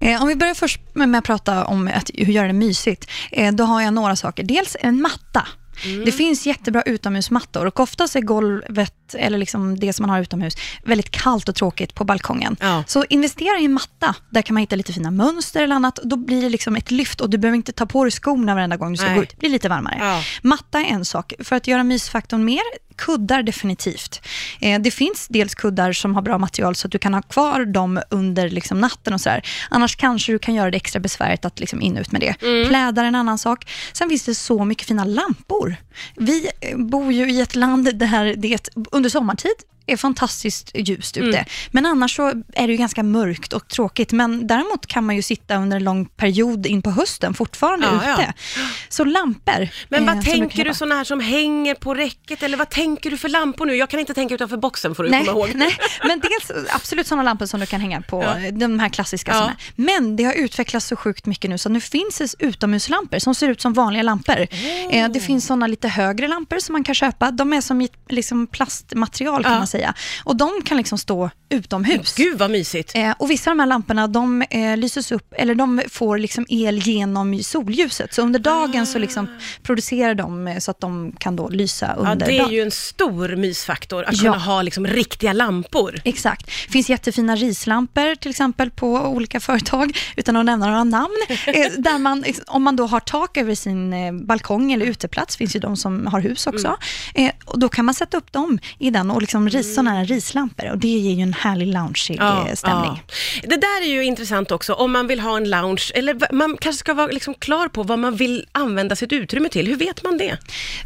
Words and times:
Eh, 0.00 0.22
om 0.22 0.28
vi 0.28 0.36
börjar 0.36 0.54
först 0.54 0.80
med 0.94 1.18
att 1.18 1.24
prata 1.24 1.64
om 1.64 1.90
att, 1.94 2.10
hur 2.14 2.32
göra 2.32 2.46
det 2.46 2.52
mysigt, 2.52 3.10
eh, 3.32 3.52
då 3.52 3.64
har 3.64 3.80
jag 3.82 3.94
några 3.94 4.16
saker. 4.16 4.42
Dels 4.42 4.76
en 4.80 5.02
matta. 5.02 5.46
Mm. 5.84 6.04
Det 6.04 6.12
finns 6.12 6.46
jättebra 6.46 6.82
utomhusmattor 6.82 7.66
och 7.66 7.80
oftast 7.80 8.16
är 8.16 8.20
golvet, 8.20 9.14
eller 9.14 9.38
liksom 9.38 9.80
det 9.80 9.92
som 9.92 10.02
man 10.02 10.10
har 10.10 10.20
utomhus, 10.20 10.54
väldigt 10.84 11.10
kallt 11.10 11.48
och 11.48 11.54
tråkigt 11.54 11.94
på 11.94 12.04
balkongen. 12.04 12.56
Ja. 12.60 12.84
Så 12.86 13.04
investera 13.08 13.58
i 13.58 13.64
en 13.64 13.72
matta, 13.72 14.14
där 14.30 14.42
kan 14.42 14.54
man 14.54 14.60
hitta 14.60 14.76
lite 14.76 14.92
fina 14.92 15.10
mönster 15.10 15.62
eller 15.62 15.74
annat. 15.74 15.98
Då 16.02 16.16
blir 16.16 16.42
det 16.42 16.48
liksom 16.48 16.76
ett 16.76 16.90
lyft 16.90 17.20
och 17.20 17.30
du 17.30 17.38
behöver 17.38 17.56
inte 17.56 17.72
ta 17.72 17.86
på 17.86 18.04
dig 18.04 18.10
skorna 18.10 18.54
varenda 18.54 18.76
gång 18.76 18.92
du 18.92 18.96
ska 18.96 19.06
Nej. 19.06 19.16
gå 19.16 19.22
ut. 19.22 19.30
Det 19.30 19.36
blir 19.36 19.50
lite 19.50 19.68
varmare. 19.68 19.96
Ja. 20.00 20.22
Matta 20.42 20.80
är 20.80 20.84
en 20.84 21.04
sak. 21.04 21.32
För 21.38 21.56
att 21.56 21.66
göra 21.66 21.84
mysfaktorn 21.84 22.44
mer, 22.44 22.62
kuddar 23.00 23.42
definitivt. 23.42 24.20
Eh, 24.60 24.80
det 24.80 24.90
finns 24.90 25.28
dels 25.28 25.54
kuddar 25.54 25.92
som 25.92 26.14
har 26.14 26.22
bra 26.22 26.38
material 26.38 26.74
så 26.74 26.86
att 26.86 26.92
du 26.92 26.98
kan 26.98 27.14
ha 27.14 27.22
kvar 27.22 27.64
dem 27.64 28.00
under 28.10 28.50
liksom, 28.50 28.80
natten 28.80 29.14
och 29.14 29.20
sådär. 29.20 29.42
Annars 29.70 29.96
kanske 29.96 30.32
du 30.32 30.38
kan 30.38 30.54
göra 30.54 30.70
det 30.70 30.76
extra 30.76 31.00
besvärligt 31.00 31.44
att 31.44 31.60
liksom, 31.60 31.82
in 31.82 31.96
och 31.96 32.00
ut 32.00 32.12
med 32.12 32.20
det. 32.20 32.42
Mm. 32.42 32.68
Plädar 32.68 33.04
är 33.04 33.08
en 33.08 33.14
annan 33.14 33.38
sak. 33.38 33.70
Sen 33.92 34.08
finns 34.08 34.24
det 34.24 34.34
så 34.34 34.64
mycket 34.64 34.86
fina 34.86 35.04
lampor. 35.04 35.69
Vi 36.16 36.50
bor 36.76 37.12
ju 37.12 37.30
i 37.30 37.40
ett 37.40 37.56
land 37.56 37.98
där 37.98 38.36
det 38.36 38.68
under 38.92 39.10
sommartid 39.10 39.52
är 39.92 39.96
fantastiskt 39.96 40.70
ljust 40.74 41.16
ute. 41.16 41.38
Mm. 41.38 41.48
Men 41.70 41.86
annars 41.86 42.16
så 42.16 42.28
är 42.52 42.66
det 42.66 42.72
ju 42.72 42.76
ganska 42.76 43.02
mörkt 43.02 43.52
och 43.52 43.68
tråkigt. 43.68 44.12
Men 44.12 44.46
däremot 44.46 44.86
kan 44.86 45.04
man 45.04 45.16
ju 45.16 45.22
sitta 45.22 45.56
under 45.56 45.76
en 45.76 45.84
lång 45.84 46.06
period 46.06 46.66
in 46.66 46.82
på 46.82 46.90
hösten 46.90 47.34
fortfarande 47.34 47.86
ja, 47.86 48.12
ute. 48.12 48.34
Ja. 48.56 48.62
Så 48.88 49.04
lampor. 49.04 49.68
Men 49.88 50.06
vad 50.06 50.16
eh, 50.16 50.22
tänker 50.22 50.64
du 50.64 50.74
sådana 50.74 50.94
här 50.94 51.04
som 51.04 51.20
hänger 51.20 51.74
på 51.74 51.94
räcket 51.94 52.42
eller 52.42 52.56
vad 52.56 52.70
tänker 52.70 53.10
du 53.10 53.18
för 53.18 53.28
lampor 53.28 53.66
nu? 53.66 53.74
Jag 53.74 53.90
kan 53.90 54.00
inte 54.00 54.14
tänka 54.14 54.34
utanför 54.34 54.56
boxen 54.56 54.94
får 54.94 55.04
du 55.04 55.10
nej, 55.10 55.24
komma 55.24 55.38
ihåg. 55.38 55.54
Nej, 55.54 55.76
men 56.04 56.20
dels 56.20 56.68
absolut 56.74 57.06
sådana 57.06 57.22
lampor 57.22 57.46
som 57.46 57.60
du 57.60 57.66
kan 57.66 57.80
hänga 57.80 58.00
på, 58.00 58.22
ja. 58.22 58.50
de 58.50 58.80
här 58.80 58.88
klassiska. 58.88 59.32
Ja. 59.32 59.50
Men 59.76 60.16
det 60.16 60.24
har 60.24 60.32
utvecklats 60.32 60.86
så 60.86 60.96
sjukt 60.96 61.26
mycket 61.26 61.50
nu 61.50 61.58
så 61.58 61.68
nu 61.68 61.80
finns 61.80 62.18
det 62.18 62.34
utomhuslampor 62.38 63.18
som 63.18 63.34
ser 63.34 63.48
ut 63.48 63.60
som 63.60 63.72
vanliga 63.72 64.02
lampor. 64.02 64.46
Oh. 64.90 65.08
Det 65.08 65.20
finns 65.20 65.46
sådana 65.46 65.66
lite 65.66 65.88
högre 65.88 66.28
lampor 66.28 66.58
som 66.58 66.72
man 66.72 66.84
kan 66.84 66.94
köpa. 66.94 67.30
De 67.30 67.52
är 67.52 67.60
som 67.60 67.80
i 67.80 67.88
liksom 68.08 68.46
plastmaterial 68.46 69.42
kan 69.44 69.52
man 69.52 69.66
säga 69.66 69.79
säga. 69.80 69.94
Och 70.24 70.36
de 70.36 70.50
kan 70.64 70.76
liksom 70.76 70.98
stå 70.98 71.30
utomhus. 71.48 72.14
Gud 72.14 72.38
vad 72.38 72.50
mysigt. 72.50 72.92
Eh, 72.94 73.12
och 73.18 73.30
vissa 73.30 73.50
av 73.50 73.56
de 73.56 73.60
här 73.60 73.66
lamporna 73.66 74.06
de 74.06 74.42
eh, 74.50 74.76
lyses 74.76 75.12
upp, 75.12 75.34
eller 75.36 75.54
de 75.54 75.82
får 75.90 76.18
liksom 76.18 76.46
el 76.48 76.78
genom 76.78 77.42
solljuset. 77.42 78.14
Så 78.14 78.22
under 78.22 78.38
dagen 78.40 78.82
ah. 78.82 78.86
så 78.86 78.98
liksom 78.98 79.24
ah. 79.24 79.42
producerar 79.62 80.14
de 80.14 80.48
eh, 80.48 80.58
så 80.58 80.70
att 80.70 80.80
de 80.80 81.12
kan 81.18 81.36
då 81.36 81.48
lysa 81.48 81.94
under 81.94 82.04
dagen. 82.04 82.18
Ja, 82.20 82.26
det 82.26 82.36
är 82.36 82.38
dagen. 82.38 82.52
ju 82.52 82.60
en 82.60 82.70
stor 82.70 83.36
mysfaktor 83.36 84.04
att 84.04 84.22
ja. 84.22 84.32
kunna 84.32 84.44
ha 84.44 84.62
liksom 84.62 84.86
riktiga 84.86 85.32
lampor. 85.32 86.00
Exakt. 86.04 86.46
Det 86.46 86.72
finns 86.72 86.90
jättefina 86.90 87.36
rislampor 87.36 88.14
till 88.14 88.30
exempel 88.30 88.70
på 88.70 88.86
olika 88.86 89.40
företag, 89.40 89.98
utan 90.16 90.36
att 90.36 90.44
nämna 90.44 90.66
några 90.66 90.84
namn. 90.84 91.16
eh, 91.28 91.72
där 91.78 91.98
man, 91.98 92.24
om 92.46 92.62
man 92.62 92.76
då 92.76 92.86
har 92.86 93.00
tak 93.00 93.36
över 93.36 93.54
sin 93.54 93.92
eh, 93.92 94.12
balkong 94.12 94.72
eller 94.72 94.86
uteplats, 94.86 95.36
finns 95.36 95.56
ju 95.56 95.60
de 95.60 95.76
som 95.76 96.06
har 96.06 96.20
hus 96.20 96.46
också, 96.46 96.66
mm. 96.66 96.78
Eh, 97.14 97.32
och 97.44 97.58
då 97.58 97.68
kan 97.68 97.84
man 97.84 97.94
sätta 97.94 98.16
upp 98.16 98.32
dem 98.32 98.58
i 98.78 98.90
den 98.90 99.10
och 99.10 99.20
liksom 99.20 99.48
risa 99.48 99.69
sådana 99.70 99.90
här 99.90 100.04
rislampor 100.04 100.70
och 100.70 100.78
det 100.78 100.88
ger 100.88 101.14
ju 101.14 101.22
en 101.22 101.32
härlig 101.32 101.66
loungeig 101.66 102.18
ja, 102.18 102.48
eh, 102.48 102.54
stämning. 102.54 103.02
Ja. 103.42 103.48
Det 103.48 103.56
där 103.56 103.82
är 103.82 103.86
ju 103.86 104.04
intressant 104.04 104.50
också, 104.50 104.72
om 104.72 104.92
man 104.92 105.06
vill 105.06 105.20
ha 105.20 105.36
en 105.36 105.50
lounge, 105.50 105.90
eller 105.94 106.34
man 106.34 106.56
kanske 106.60 106.80
ska 106.80 106.94
vara 106.94 107.06
liksom 107.06 107.34
klar 107.34 107.68
på 107.68 107.82
vad 107.82 107.98
man 107.98 108.16
vill 108.16 108.46
använda 108.52 108.96
sitt 108.96 109.12
utrymme 109.12 109.48
till. 109.48 109.66
Hur 109.66 109.76
vet 109.76 110.04
man 110.04 110.18
det? 110.18 110.38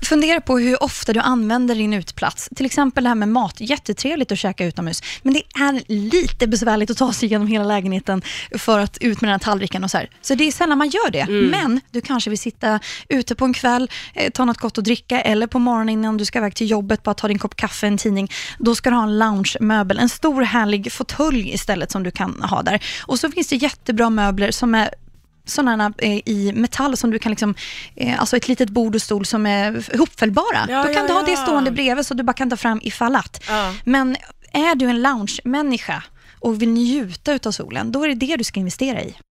Fundera 0.02 0.40
på 0.40 0.58
hur 0.58 0.82
ofta 0.82 1.12
du 1.12 1.20
använder 1.20 1.74
din 1.74 1.94
utplats. 1.94 2.48
Till 2.56 2.66
exempel 2.66 3.04
det 3.04 3.10
här 3.10 3.14
med 3.14 3.28
mat, 3.28 3.54
jättetrevligt 3.58 4.32
att 4.32 4.38
käka 4.38 4.64
utomhus, 4.64 5.02
men 5.22 5.34
det 5.34 5.42
är 5.54 5.82
lite 5.88 6.46
besvärligt 6.46 6.90
att 6.90 6.96
ta 6.96 7.12
sig 7.12 7.28
igenom 7.28 7.46
hela 7.46 7.64
lägenheten 7.64 8.22
för 8.58 8.78
att 8.78 8.98
ut 8.98 9.20
med 9.20 9.28
den 9.28 9.32
här 9.32 9.38
tallriken 9.38 9.84
och 9.84 9.90
så 9.90 9.98
här. 9.98 10.10
Så 10.22 10.34
det 10.34 10.44
är 10.48 10.52
sällan 10.52 10.78
man 10.78 10.88
gör 10.88 11.10
det, 11.10 11.20
mm. 11.20 11.50
men 11.50 11.80
du 11.90 12.00
kanske 12.00 12.30
vill 12.30 12.38
sitta 12.38 12.80
ute 13.08 13.34
på 13.34 13.44
en 13.44 13.54
kväll, 13.54 13.90
eh, 14.14 14.30
ta 14.30 14.44
något 14.44 14.58
gott 14.58 14.78
att 14.78 14.84
dricka 14.84 15.20
eller 15.20 15.46
på 15.46 15.58
morgonen 15.58 15.88
innan 15.88 16.16
du 16.16 16.24
ska 16.24 16.38
iväg 16.38 16.54
till 16.54 16.70
jobbet, 16.70 17.02
bara 17.02 17.14
ta 17.14 17.28
din 17.28 17.38
kopp 17.38 17.56
kaffe, 17.56 17.86
en 17.86 17.98
tidning. 17.98 18.28
Då 18.64 18.74
ska 18.74 18.90
du 18.90 18.96
ha 18.96 19.02
en 19.02 19.18
lounge-möbel, 19.18 19.98
en 19.98 20.08
stor 20.08 20.42
härlig 20.42 20.92
fåtölj 20.92 21.54
istället 21.54 21.90
som 21.90 22.02
du 22.02 22.10
kan 22.10 22.42
ha 22.42 22.62
där. 22.62 22.84
Och 23.06 23.18
så 23.18 23.30
finns 23.30 23.48
det 23.48 23.56
jättebra 23.56 24.10
möbler 24.10 24.50
som 24.50 24.74
är 24.74 24.90
sådana 25.46 25.92
eh, 25.98 26.18
i 26.24 26.52
metall 26.54 26.96
som 26.96 27.10
du 27.10 27.18
kan 27.18 27.30
liksom, 27.30 27.54
eh, 27.96 28.20
alltså 28.20 28.36
ett 28.36 28.48
litet 28.48 28.70
bord 28.70 28.94
och 28.94 29.02
stol 29.02 29.26
som 29.26 29.46
är 29.46 29.94
ihopfällbara. 29.94 30.66
Ja, 30.68 30.78
Då 30.78 30.84
kan 30.84 31.02
ja, 31.02 31.06
du 31.06 31.12
ha 31.12 31.22
det 31.22 31.36
stående 31.36 31.70
bredvid 31.70 32.06
så 32.06 32.14
du 32.14 32.22
bara 32.22 32.32
kan 32.32 32.50
ta 32.50 32.56
fram 32.56 32.80
ifall 32.82 33.16
att. 33.16 33.44
Ja. 33.48 33.74
Men 33.84 34.16
är 34.52 34.74
du 34.74 34.86
en 34.86 35.02
lounge-människa 35.02 36.02
och 36.40 36.62
vill 36.62 36.68
njuta 36.68 37.38
av 37.46 37.50
solen, 37.50 37.92
då 37.92 38.04
är 38.04 38.08
det 38.08 38.26
det 38.26 38.36
du 38.36 38.44
ska 38.44 38.60
investera 38.60 39.02
i. 39.02 39.14